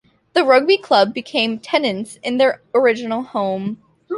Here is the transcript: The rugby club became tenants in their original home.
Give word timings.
The 0.33 0.43
rugby 0.43 0.79
club 0.79 1.13
became 1.13 1.59
tenants 1.59 2.17
in 2.23 2.37
their 2.39 2.63
original 2.73 3.21
home. 3.21 3.79